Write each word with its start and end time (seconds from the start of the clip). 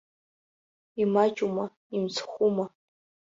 Имаҷума, 1.01 1.65
имцхәума. 1.95 2.65